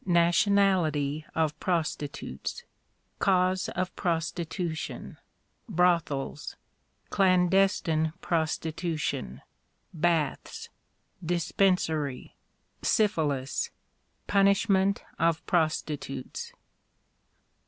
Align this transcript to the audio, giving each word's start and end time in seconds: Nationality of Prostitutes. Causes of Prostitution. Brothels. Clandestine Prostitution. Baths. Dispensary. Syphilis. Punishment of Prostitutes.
Nationality 0.03 1.27
of 1.35 1.59
Prostitutes. 1.59 2.63
Causes 3.19 3.69
of 3.75 3.95
Prostitution. 3.95 5.17
Brothels. 5.69 6.55
Clandestine 7.11 8.11
Prostitution. 8.19 9.43
Baths. 9.93 10.69
Dispensary. 11.23 12.33
Syphilis. 12.81 13.69
Punishment 14.25 15.03
of 15.19 15.45
Prostitutes. 15.45 16.51